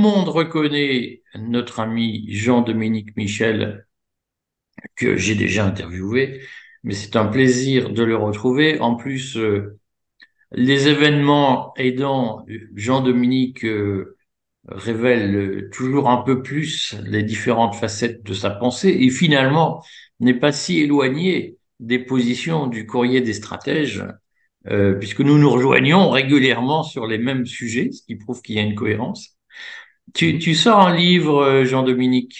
[0.00, 3.86] le monde reconnaît notre ami Jean-Dominique Michel,
[4.96, 6.40] que j'ai déjà interviewé,
[6.84, 8.80] mais c'est un plaisir de le retrouver.
[8.80, 9.78] En plus, euh,
[10.52, 14.16] les événements aidant, Jean-Dominique euh,
[14.68, 19.84] révèle toujours un peu plus les différentes facettes de sa pensée et finalement
[20.18, 24.04] n'est pas si éloigné des positions du courrier des stratèges,
[24.68, 28.58] euh, puisque nous nous rejoignons régulièrement sur les mêmes sujets, ce qui prouve qu'il y
[28.60, 29.36] a une cohérence.
[30.14, 32.36] Tu, tu sors un livre, euh, Jean-Dominique?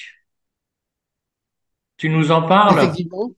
[1.97, 2.79] Tu nous en parles?
[2.79, 3.35] Effectivement.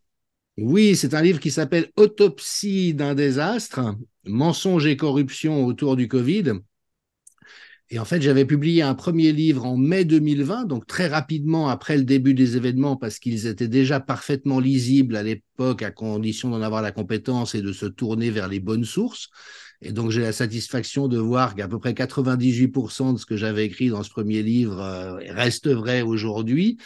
[0.59, 6.53] Oui, c'est un livre qui s'appelle Autopsie d'un désastre, mensonges et corruption autour du Covid.
[7.91, 11.97] Et en fait, j'avais publié un premier livre en mai 2020, donc très rapidement après
[11.99, 16.63] le début des événements, parce qu'ils étaient déjà parfaitement lisibles à l'époque, à condition d'en
[16.63, 19.29] avoir la compétence et de se tourner vers les bonnes sources.
[19.83, 23.66] Et donc, j'ai la satisfaction de voir qu'à peu près 98% de ce que j'avais
[23.66, 26.79] écrit dans ce premier livre euh, reste vrai aujourd'hui.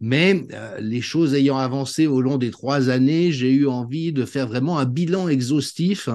[0.00, 4.24] Mais euh, les choses ayant avancé au long des trois années, j'ai eu envie de
[4.24, 6.08] faire vraiment un bilan exhaustif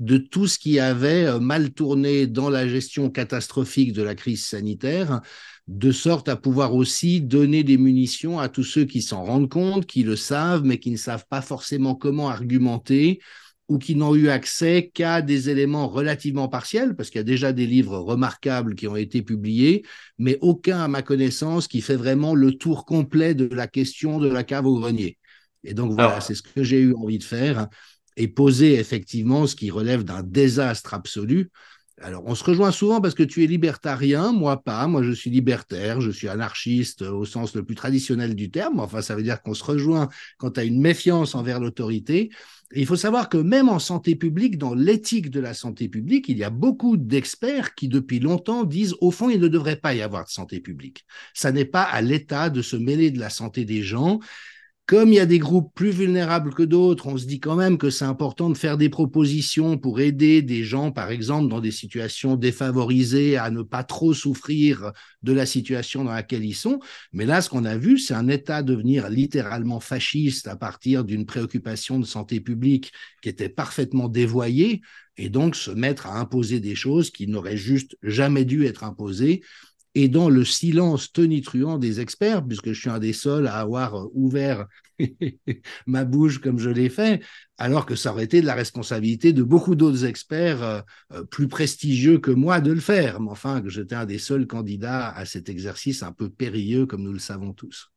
[0.00, 4.44] de tout ce qui avait euh, mal tourné dans la gestion catastrophique de la crise
[4.44, 5.20] sanitaire,
[5.68, 9.86] de sorte à pouvoir aussi donner des munitions à tous ceux qui s'en rendent compte,
[9.86, 13.20] qui le savent, mais qui ne savent pas forcément comment argumenter
[13.68, 17.52] ou qui n'ont eu accès qu'à des éléments relativement partiels, parce qu'il y a déjà
[17.52, 19.84] des livres remarquables qui ont été publiés,
[20.18, 24.28] mais aucun, à ma connaissance, qui fait vraiment le tour complet de la question de
[24.28, 25.18] la cave au grenier.
[25.64, 27.68] Et donc voilà, c'est ce que j'ai eu envie de faire
[28.16, 31.50] et poser effectivement ce qui relève d'un désastre absolu.
[32.00, 35.30] Alors, on se rejoint souvent parce que tu es libertarien, moi pas, moi je suis
[35.30, 39.40] libertaire, je suis anarchiste au sens le plus traditionnel du terme, enfin ça veut dire
[39.42, 42.30] qu'on se rejoint quand tu as une méfiance envers l'autorité.
[42.74, 46.36] il faut savoir que même en santé publique, dans l'éthique de la santé publique, il
[46.36, 50.02] y a beaucoup d'experts qui depuis longtemps disent au fond il ne devrait pas y
[50.02, 51.06] avoir de santé publique.
[51.32, 54.18] Ça n'est pas à l'État de se mêler de la santé des gens,
[54.86, 57.78] comme il y a des groupes plus vulnérables que d'autres, on se dit quand même
[57.78, 61.70] que c'est important de faire des propositions pour aider des gens, par exemple, dans des
[61.70, 64.92] situations défavorisées, à ne pas trop souffrir
[65.22, 66.80] de la situation dans laquelle ils sont.
[67.14, 71.24] Mais là, ce qu'on a vu, c'est un État devenir littéralement fasciste à partir d'une
[71.24, 72.92] préoccupation de santé publique
[73.22, 74.82] qui était parfaitement dévoyée,
[75.16, 79.42] et donc se mettre à imposer des choses qui n'auraient juste jamais dû être imposées
[79.94, 83.94] et dans le silence tonitruant des experts, puisque je suis un des seuls à avoir
[83.94, 84.66] euh, ouvert
[85.86, 87.22] ma bouche comme je l'ai fait,
[87.58, 90.80] alors que ça aurait été de la responsabilité de beaucoup d'autres experts euh,
[91.12, 93.20] euh, plus prestigieux que moi de le faire.
[93.20, 97.02] Mais enfin, que j'étais un des seuls candidats à cet exercice un peu périlleux, comme
[97.02, 97.90] nous le savons tous.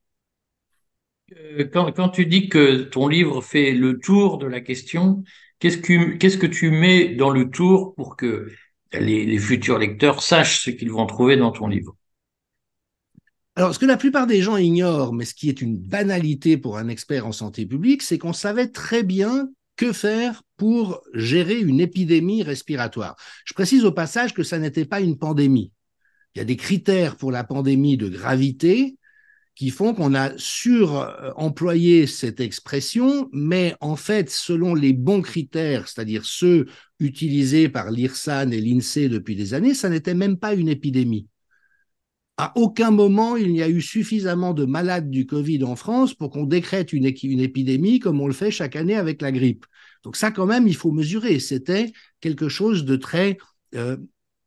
[1.74, 5.24] Quand, tu dis que ton livre fait le tour de la question,
[5.60, 8.48] qu'est-ce que, qu'est-ce que tu mets dans le tour pour que
[8.94, 11.96] les, futurs lecteurs sachent ce qu'ils vont trouver dans ton livre.
[13.56, 16.78] Alors, ce que la plupart des gens ignorent, mais ce qui est une banalité pour
[16.78, 21.80] un expert en santé publique, c'est qu'on savait très bien que faire pour gérer une
[21.80, 23.16] épidémie respiratoire.
[23.46, 25.72] Je précise au passage que ça n'était pas une pandémie.
[26.36, 28.98] Il y a des critères pour la pandémie de gravité
[29.58, 36.26] qui font qu'on a suremployé cette expression, mais en fait, selon les bons critères, c'est-à-dire
[36.26, 36.68] ceux
[37.00, 41.28] utilisés par l'IRSAN et l'INSEE depuis des années, ça n'était même pas une épidémie.
[42.38, 46.30] À aucun moment, il n'y a eu suffisamment de malades du Covid en France pour
[46.30, 49.66] qu'on décrète une, épidémie comme on le fait chaque année avec la grippe.
[50.04, 51.40] Donc ça, quand même, il faut mesurer.
[51.40, 53.40] C'était quelque chose de très
[53.74, 53.98] euh,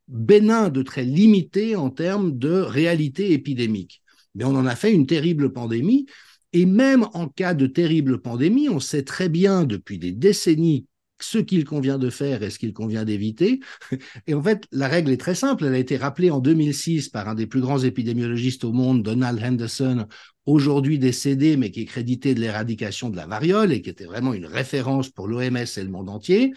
[0.07, 4.05] bénin, de très limité en termes de réalité épidémique
[4.35, 6.07] mais on en a fait une terrible pandémie.
[6.53, 10.87] Et même en cas de terrible pandémie, on sait très bien depuis des décennies
[11.23, 13.61] ce qu'il convient de faire et ce qu'il convient d'éviter.
[14.27, 15.65] Et en fait, la règle est très simple.
[15.67, 19.43] Elle a été rappelée en 2006 par un des plus grands épidémiologistes au monde, Donald
[19.43, 20.07] Henderson,
[20.47, 24.35] aujourd'hui décédé, mais qui est crédité de l'éradication de la variole et qui était vraiment
[24.35, 26.53] une référence pour l'OMS et le monde entier.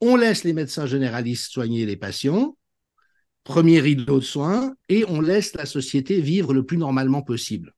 [0.00, 2.56] On laisse les médecins généralistes soigner les patients
[3.46, 7.74] premier rideau de soins, et on laisse la société vivre le plus normalement possible.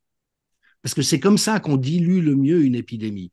[0.82, 3.30] Parce que c'est comme ça qu'on dilue le mieux une épidémie.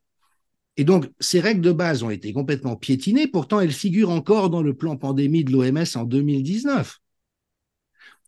[0.76, 4.62] Et donc, ces règles de base ont été complètement piétinées, pourtant elles figurent encore dans
[4.62, 6.98] le plan pandémie de l'OMS en 2019.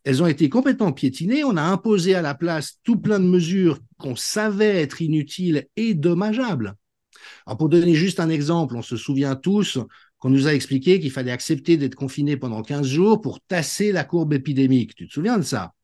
[0.05, 3.78] Elles ont été complètement piétinées, on a imposé à la place tout plein de mesures
[3.99, 6.75] qu'on savait être inutiles et dommageables.
[7.46, 9.78] Alors pour donner juste un exemple, on se souvient tous
[10.18, 14.04] qu'on nous a expliqué qu'il fallait accepter d'être confiné pendant 15 jours pour tasser la
[14.04, 14.94] courbe épidémique.
[14.94, 15.74] Tu te souviens de ça?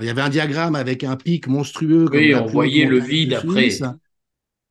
[0.00, 2.06] Il y avait un diagramme avec un pic monstrueux.
[2.10, 3.68] Oui, on voyait le vide après.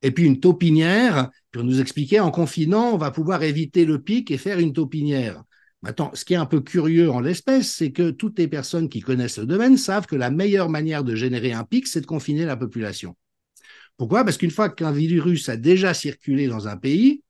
[0.02, 4.00] Et puis une taupinière, puis on nous expliquait en confinant, on va pouvoir éviter le
[4.00, 5.42] pic et faire une taupinière.
[5.82, 9.00] Maintenant, ce qui est un peu curieux en l'espèce, c'est que toutes les personnes qui
[9.00, 12.44] connaissent le domaine savent que la meilleure manière de générer un pic, c'est de confiner
[12.44, 13.16] la population.
[13.96, 14.24] Pourquoi?
[14.24, 17.22] Parce qu'une fois qu'un virus a déjà circulé dans un pays,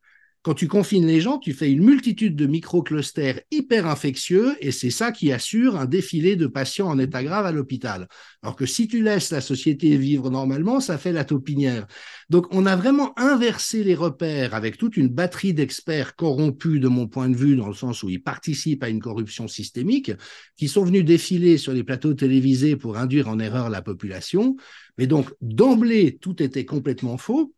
[0.42, 4.88] quand tu confines les gens, tu fais une multitude de microclusters hyper infectieux et c'est
[4.90, 8.08] ça qui assure un défilé de patients en état grave à l'hôpital.
[8.42, 11.87] Alors que si tu laisses la société vivre normalement, ça fait la taupinière.
[12.31, 17.06] Donc on a vraiment inversé les repères avec toute une batterie d'experts corrompus de mon
[17.06, 20.10] point de vue dans le sens où ils participent à une corruption systémique
[20.56, 24.56] qui sont venus défiler sur les plateaux télévisés pour induire en erreur la population.
[24.96, 27.54] Mais donc d'emblée, tout était complètement faux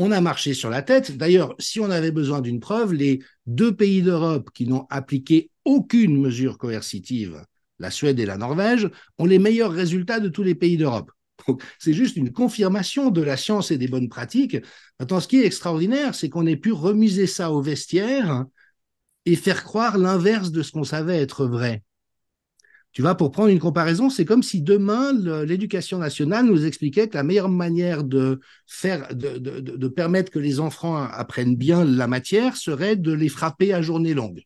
[0.00, 1.16] on a marché sur la tête.
[1.16, 6.18] D'ailleurs, si on avait besoin d'une preuve, les deux pays d'Europe qui n'ont appliqué aucune
[6.18, 7.44] mesure coercitive,
[7.78, 8.88] la Suède et la Norvège,
[9.18, 11.10] ont les meilleurs résultats de tous les pays d'Europe.
[11.78, 14.56] C'est juste une confirmation de la science et des bonnes pratiques.
[14.98, 18.44] Maintenant, ce qui est extraordinaire, c'est qu'on ait pu remiser ça au vestiaire
[19.26, 21.82] et faire croire l'inverse de ce qu'on savait être vrai.
[22.92, 25.12] Tu vois, pour prendre une comparaison, c'est comme si demain,
[25.44, 30.58] l'éducation nationale nous expliquait que la meilleure manière de faire, de, de, permettre que les
[30.58, 34.42] enfants apprennent bien la matière serait de les frapper à journée longue.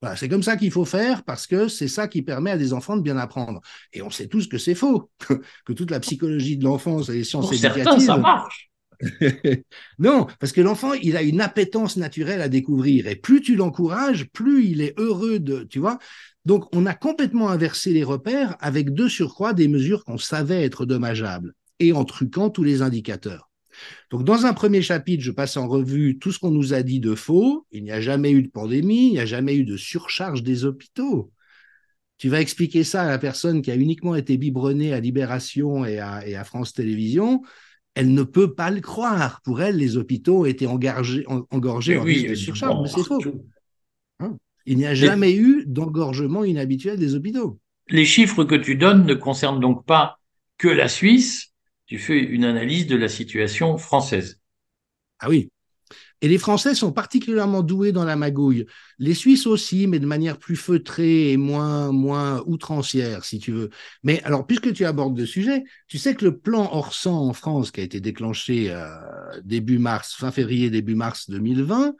[0.00, 2.72] Voilà, c'est comme ça qu'il faut faire parce que c'est ça qui permet à des
[2.72, 3.60] enfants de bien apprendre.
[3.92, 5.10] Et on sait tous que c'est faux,
[5.64, 7.84] que toute la psychologie de l'enfance et les sciences Pour éducatives.
[7.84, 8.72] Certains, ça marche.
[9.98, 13.06] non, parce que l'enfant, il a une appétence naturelle à découvrir.
[13.06, 15.98] Et plus tu l'encourages, plus il est heureux de, tu vois.
[16.44, 20.86] Donc, on a complètement inversé les repères avec deux surcroît des mesures qu'on savait être
[20.86, 23.50] dommageables et en truquant tous les indicateurs.
[24.10, 27.00] Donc, dans un premier chapitre, je passe en revue tout ce qu'on nous a dit
[27.00, 27.66] de faux.
[27.70, 30.64] Il n'y a jamais eu de pandémie, il n'y a jamais eu de surcharge des
[30.64, 31.32] hôpitaux.
[32.18, 35.98] Tu vas expliquer ça à la personne qui a uniquement été biberonnée à Libération et
[35.98, 37.42] à, France Télévisions.
[37.94, 39.40] Elle ne peut pas le croire.
[39.42, 43.20] Pour elle, les hôpitaux étaient engorgés, engorgés en de surcharge, mais c'est faux.
[44.66, 47.58] Il n'y a jamais eu d'engorgement inhabituel des hôpitaux.
[47.88, 50.18] Les chiffres que tu donnes ne concernent donc pas
[50.58, 51.48] que la Suisse.
[51.86, 54.40] Tu fais une analyse de la situation française.
[55.18, 55.50] Ah oui.
[56.22, 58.66] Et les Français sont particulièrement doués dans la magouille.
[59.00, 63.70] Les Suisses aussi, mais de manière plus feutrée et moins, moins outrancière, si tu veux.
[64.04, 67.72] Mais alors, puisque tu abordes le sujet, tu sais que le plan Orsan en France,
[67.72, 68.86] qui a été déclenché euh,
[69.42, 71.94] début mars, fin février, début mars 2020,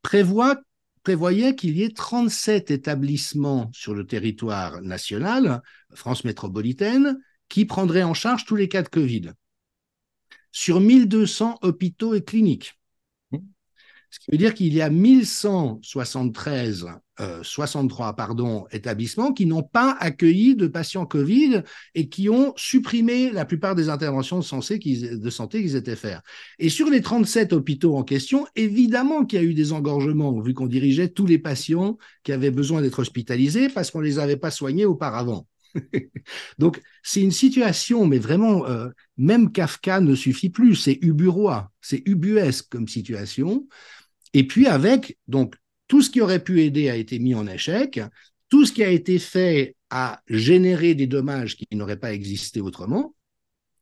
[0.00, 0.56] prévoit
[1.06, 5.62] prévoyait qu'il y ait 37 établissements sur le territoire national,
[5.94, 9.30] France métropolitaine, qui prendraient en charge tous les cas de Covid,
[10.50, 12.80] sur 1200 hôpitaux et cliniques.
[13.30, 16.88] Ce qui veut dire qu'il y a 1173,
[17.42, 21.62] 63 euh, pardon, établissements qui n'ont pas accueilli de patients Covid
[21.94, 26.22] et qui ont supprimé la plupart des interventions de santé qu'ils étaient faire.
[26.58, 30.54] Et sur les 37 hôpitaux en question, évidemment qu'il y a eu des engorgements, vu
[30.54, 34.36] qu'on dirigeait tous les patients qui avaient besoin d'être hospitalisés parce qu'on ne les avait
[34.36, 35.46] pas soignés auparavant.
[36.58, 42.02] Donc, c'est une situation, mais vraiment, euh, même Kafka ne suffit plus, c'est uburois, c'est
[42.06, 43.66] ubuesque comme situation.
[44.34, 45.56] Et puis avec, donc,
[45.88, 48.00] tout ce qui aurait pu aider a été mis en échec,
[48.48, 53.14] tout ce qui a été fait a généré des dommages qui n'auraient pas existé autrement,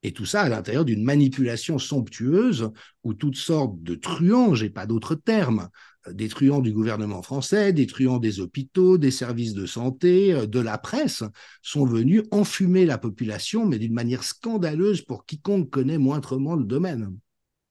[0.04, 2.70] et tout ça à l'intérieur d'une manipulation somptueuse
[3.04, 5.70] où toutes sortes de truands, j'ai pas d'autres termes,
[6.06, 10.46] euh, des truands du gouvernement français, des truands des hôpitaux, des services de santé, euh,
[10.46, 11.24] de la presse,
[11.62, 17.16] sont venus enfumer la population, mais d'une manière scandaleuse pour quiconque connaît moindrement le domaine.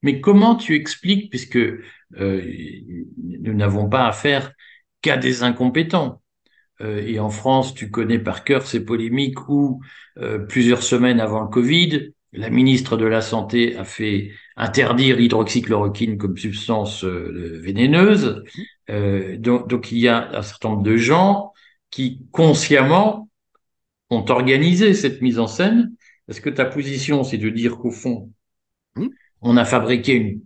[0.04, 1.82] Mais comment tu expliques, puisque euh,
[2.20, 4.52] nous n'avons pas affaire
[5.02, 6.22] qu'à des incompétents,
[6.82, 9.82] euh, et en France, tu connais par cœur ces polémiques où,
[10.18, 16.18] euh, plusieurs semaines avant le Covid, la ministre de la Santé a fait interdire l'hydroxychloroquine
[16.18, 18.44] comme substance vénéneuse.
[18.88, 21.54] Donc, donc, il y a un certain nombre de gens
[21.92, 23.30] qui, consciemment,
[24.10, 25.94] ont organisé cette mise en scène.
[26.28, 28.32] Est-ce que ta position, c'est de dire qu'au fond,
[28.96, 29.08] mmh
[29.44, 30.42] on a fabriqué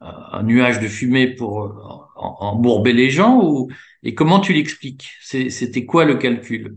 [0.00, 1.70] un nuage de fumée pour euh,
[2.16, 3.70] embourber les gens ou,
[4.02, 5.10] et comment tu l'expliques?
[5.20, 6.76] C'était quoi le calcul?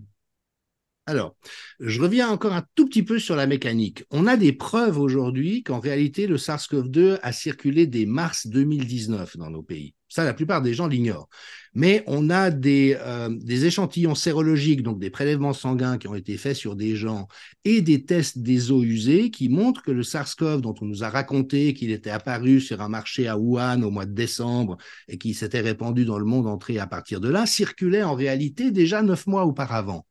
[1.06, 1.36] Alors,
[1.80, 4.04] je reviens encore un tout petit peu sur la mécanique.
[4.12, 9.50] On a des preuves aujourd'hui qu'en réalité, le SARS-CoV-2 a circulé dès mars 2019 dans
[9.50, 9.96] nos pays.
[10.10, 11.30] Ça, la plupart des gens l'ignorent.
[11.74, 16.36] Mais on a des, euh, des, échantillons sérologiques, donc des prélèvements sanguins qui ont été
[16.38, 17.28] faits sur des gens,
[17.64, 21.10] et des tests des eaux usées qui montrent que le SARS-CoV, dont on nous a
[21.10, 25.36] raconté qu'il était apparu sur un marché à Wuhan au mois de décembre et qui
[25.36, 29.28] s'était répandu dans le monde entier à partir de là, circulait en réalité déjà neuf
[29.28, 30.06] mois auparavant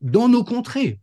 [0.00, 1.00] dans nos contrées.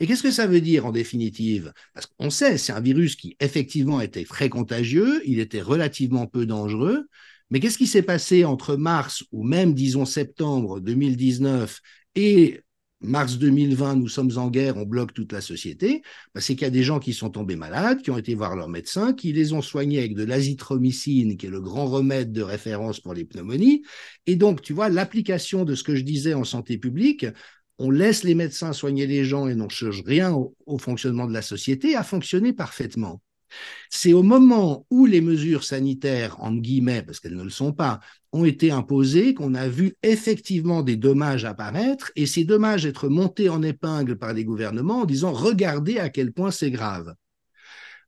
[0.00, 1.72] Et qu'est-ce que ça veut dire en définitive?
[1.94, 6.46] Parce qu'on sait, c'est un virus qui effectivement était très contagieux, il était relativement peu
[6.46, 7.06] dangereux,
[7.50, 11.80] Mais qu'est-ce qui s'est passé entre mars ou même, disons, septembre 2019
[12.14, 12.60] et
[13.00, 16.02] mars 2020, nous sommes en guerre, on bloque toute la société,
[16.34, 18.56] bah, c'est qu'il y a des gens qui sont tombés malades, qui ont été voir
[18.56, 22.42] leur médecin, qui les ont soignés avec de l'azithromycine, qui est le grand remède de
[22.42, 23.82] référence pour les pneumonies.
[24.26, 27.26] Et donc, tu vois, l'application de ce que je disais en santé publique,
[27.80, 31.32] on laisse les médecins soigner les gens et n'on change rien au, au fonctionnement de
[31.32, 33.22] la société, a fonctionné parfaitement.
[33.88, 38.00] C'est au moment où les mesures sanitaires, entre guillemets, parce qu'elles ne le sont pas,
[38.32, 43.48] ont été imposées qu'on a vu effectivement des dommages apparaître et ces dommages être montés
[43.48, 47.14] en épingle par les gouvernements en disant regardez à quel point c'est grave.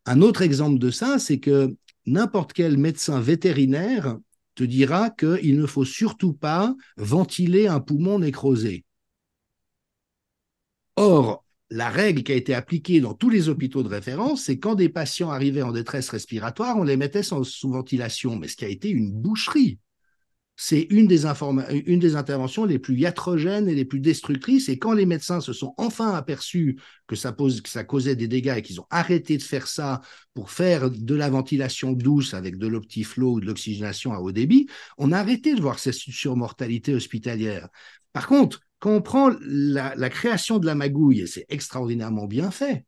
[0.05, 1.75] Un autre exemple de ça, c'est que
[2.07, 4.19] n'importe quel médecin vétérinaire
[4.55, 8.85] te dira qu'il ne faut surtout pas ventiler un poumon nécrosé.
[10.97, 14.75] Or, la règle qui a été appliquée dans tous les hôpitaux de référence, c'est quand
[14.75, 18.69] des patients arrivaient en détresse respiratoire, on les mettait sous ventilation, mais ce qui a
[18.69, 19.79] été une boucherie.
[20.55, 24.69] C'est une des, interventions les plus iatrogènes et les plus destructrices.
[24.69, 28.55] Et quand les médecins se sont enfin aperçus que ça, que ça causait des dégâts
[28.59, 30.03] et qu'ils ont arrêté de faire ça
[30.35, 34.69] pour faire de la ventilation douce avec de l'optiflow ou de l'oxygénation à haut débit,
[34.99, 37.69] on a arrêté de voir cette surmortalité hospitalière.
[38.13, 42.85] Par contre, quand on prend la, création de la magouille, et c'est extraordinairement bien fait,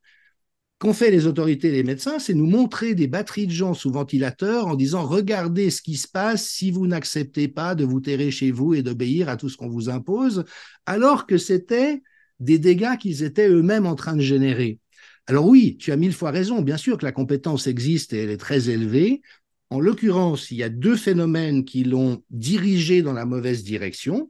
[0.80, 3.92] qu'ont fait les autorités et les médecins, c'est nous montrer des batteries de gens sous
[3.92, 8.32] ventilateur en disant regardez ce qui se passe si vous n'acceptez pas de vous terrer
[8.32, 10.44] chez vous et d'obéir à tout ce qu'on vous impose,
[10.84, 12.02] alors que c'était
[12.40, 14.80] des dégâts qu'ils étaient eux-mêmes en train de générer.
[15.28, 18.30] Alors oui, tu as mille fois raison, bien sûr que la compétence existe et elle
[18.30, 19.22] est très élevée.
[19.70, 24.28] En l'occurrence, il y a deux phénomènes qui l'ont dirigé dans la mauvaise direction.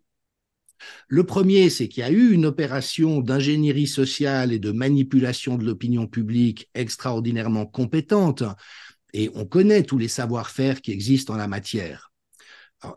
[1.09, 5.64] Le premier, c'est qu'il y a eu une opération d'ingénierie sociale et de manipulation de
[5.64, 8.43] l'opinion publique extraordinairement compétente,
[9.12, 12.12] et on connaît tous les savoir-faire qui existent en la matière.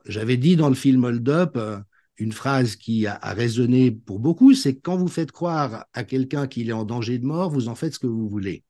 [0.05, 1.79] J'avais dit dans le film Hold Up euh,
[2.17, 6.47] une phrase qui a, résonné pour beaucoup, c'est que quand vous faites croire à quelqu'un
[6.47, 8.63] qu'il est en danger de mort, vous en faites ce que vous voulez.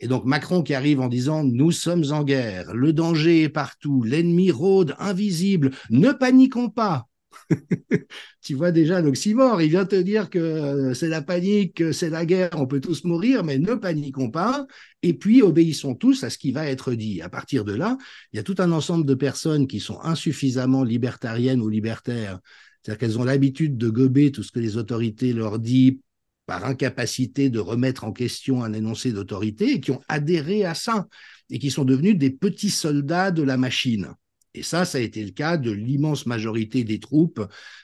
[0.00, 4.02] Et donc Macron qui arrive en disant nous sommes en guerre, le danger est partout,
[4.02, 7.06] l'ennemi rôde invisible, ne paniquons pas.
[8.42, 9.62] tu vois déjà l'oxymore.
[9.62, 13.04] Il vient te dire que c'est la panique, que c'est la guerre, on peut tous
[13.04, 14.66] mourir, mais ne paniquons pas.
[15.02, 17.22] Et puis obéissons tous à ce qui va être dit.
[17.22, 17.98] À partir de là,
[18.32, 22.40] il y a tout un ensemble de personnes qui sont insuffisamment libertariennes ou libertaires.
[22.82, 25.98] C'est-à-dire qu'elles ont l'habitude de gober tout ce que les autorités leur disent
[26.46, 31.06] par incapacité de remettre en question un énoncé d'autorité et qui ont adhéré à ça
[31.50, 34.14] et qui sont devenus des petits soldats de la machine.
[34.54, 37.40] Et ça, ça a été le cas de l'immense majorité des troupes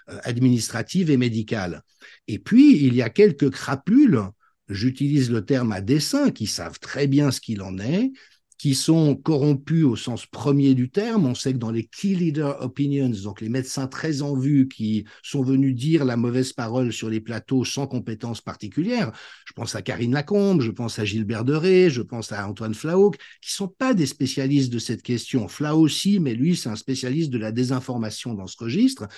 [0.09, 1.83] euh, administratives et médicales.
[2.29, 4.23] Et puis, il y a quelques crapules,
[4.69, 8.13] j'utilise le terme à dessein, qui savent très bien ce qu'il en est,
[8.61, 11.25] qui sont corrompus au sens premier du terme.
[11.25, 15.07] On sait que dans les key leader opinions, donc les médecins très en vue qui
[15.23, 19.13] sont venus dire la mauvaise parole sur les plateaux sans compétences particulières,
[19.47, 23.13] je pense à Karine Lacombe, je pense à Gilbert Deré, je pense à Antoine Flahault,
[23.41, 25.49] qui sont pas des spécialistes de cette question.
[25.49, 29.09] Flahault aussi, mais lui, c'est un spécialiste de la désinformation dans ce registre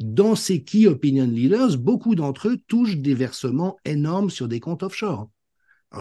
[0.00, 4.82] dans ces key opinion leaders, beaucoup d'entre eux touchent des versements énormes sur des comptes
[4.82, 5.30] offshore.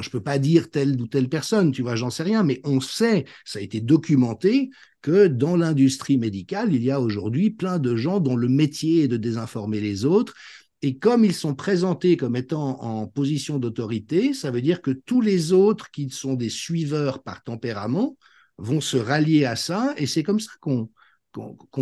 [0.01, 2.62] Je ne peux pas dire telle ou telle personne, tu vois, j'en sais rien, mais
[2.63, 4.69] on sait, ça a été documenté,
[5.01, 9.07] que dans l'industrie médicale, il y a aujourd'hui plein de gens dont le métier est
[9.07, 10.33] de désinformer les autres.
[10.81, 15.21] Et comme ils sont présentés comme étant en position d'autorité, ça veut dire que tous
[15.21, 18.17] les autres qui sont des suiveurs par tempérament
[18.57, 19.93] vont se rallier à ça.
[19.97, 20.89] Et c'est comme ça qu'on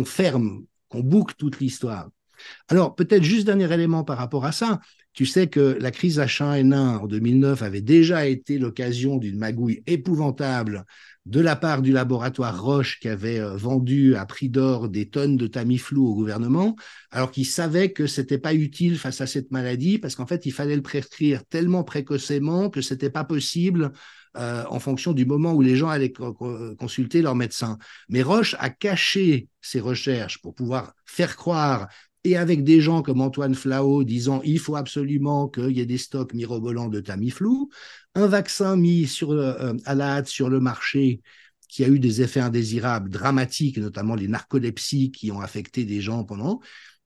[0.04, 2.10] ferme, qu'on boucle toute l'histoire.
[2.68, 4.80] Alors, peut-être juste dernier élément par rapport à ça.
[5.12, 10.86] Tu sais que la crise H1N1 en 2009 avait déjà été l'occasion d'une magouille épouvantable
[11.26, 15.36] de la part du laboratoire Roche qui avait euh, vendu à prix d'or des tonnes
[15.36, 16.76] de Tamiflu au gouvernement,
[17.10, 20.52] alors qu'il savait que c'était pas utile face à cette maladie parce qu'en fait il
[20.52, 23.92] fallait le prescrire tellement précocement que c'était pas possible
[24.36, 26.12] euh, en fonction du moment où les gens allaient
[26.78, 27.76] consulter leur médecin.
[28.08, 31.88] Mais Roche a caché ses recherches pour pouvoir faire croire
[32.24, 35.98] et avec des gens comme Antoine Flahault disant il faut absolument qu'il y ait des
[35.98, 37.68] stocks mirobolants de Tamiflu,
[38.14, 41.20] un vaccin mis sur, euh, à la hâte sur le marché
[41.68, 46.22] qui a eu des effets indésirables dramatiques, notamment les narcolepsies qui ont affecté des gens
[46.22, 46.60] pendant,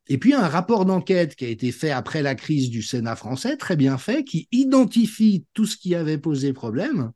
[0.09, 3.57] et puis un rapport d'enquête qui a été fait après la crise du Sénat français,
[3.57, 7.13] très bien fait, qui identifie tout ce qui avait posé problème,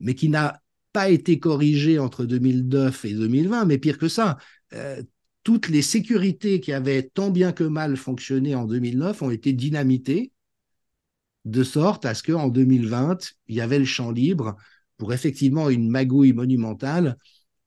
[0.00, 0.60] mais qui n'a
[0.92, 4.38] pas été corrigé entre 2009 et 2020, mais pire que ça,
[4.72, 5.02] euh,
[5.46, 10.32] toutes les sécurités qui avaient tant bien que mal fonctionné en 2009 ont été dynamitées,
[11.44, 14.56] de sorte à ce qu'en 2020, il y avait le champ libre
[14.96, 17.16] pour effectivement une magouille monumentale.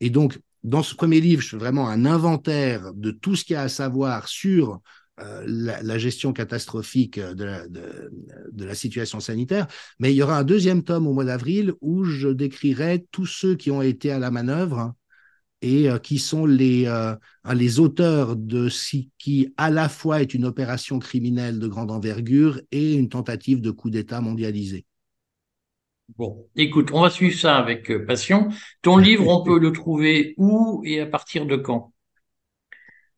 [0.02, 3.54] Et donc, dans ce premier livre, je fais vraiment un inventaire de tout ce qu'il
[3.54, 4.82] y a à savoir sur
[5.22, 7.46] euh, la, gestion catastrophique de
[8.58, 9.68] la, situation sanitaire.
[10.00, 13.56] Mais il y aura un deuxième tome au mois d'avril où je décrirai tous ceux
[13.56, 14.96] qui ont été à la manœuvre
[15.62, 17.16] et euh, qui sont les, euh,
[17.54, 22.62] les auteurs de ce qui à la fois est une opération criminelle de grande envergure
[22.72, 24.86] et une tentative de coup d'État mondialisé.
[26.18, 28.50] Bon, écoute, on va suivre ça avec passion.
[28.82, 31.94] Ton livre, on peut le trouver où et à partir de quand?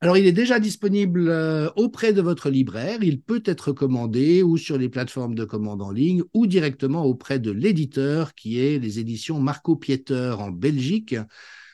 [0.03, 3.03] Alors, il est déjà disponible euh, auprès de votre libraire.
[3.03, 7.37] Il peut être commandé ou sur les plateformes de commande en ligne ou directement auprès
[7.37, 11.15] de l'éditeur qui est les éditions Marco Pieter en Belgique.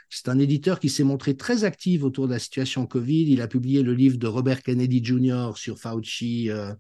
[0.09, 3.31] C'est un éditeur qui s'est montré très actif autour de la situation Covid.
[3.31, 5.51] Il a publié le livre de Robert Kennedy Jr.
[5.55, 6.73] sur Fauci, euh,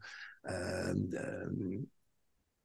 [0.49, 0.93] euh,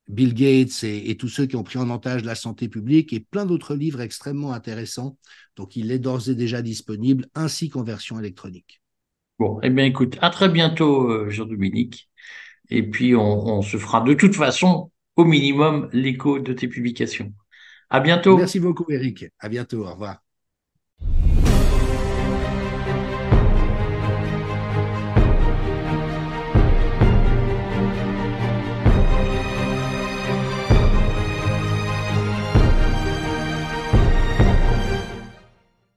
[0.09, 3.47] Bill Gates et, tous ceux qui ont pris en otage la santé publique et plein
[3.47, 5.16] d'autres livres extrêmement intéressants.
[5.57, 8.83] Donc, il est d'ores et déjà disponible ainsi qu'en version électronique.
[9.38, 12.09] Bon, eh bien, écoute, à très bientôt, euh, Jean-Dominique.
[12.71, 17.33] Et puis, on, on se fera de toute façon, au minimum, l'écho de tes publications.
[17.90, 18.37] À bientôt.
[18.38, 19.26] Merci beaucoup, Eric.
[19.38, 19.87] À bientôt.
[19.87, 20.23] Au revoir.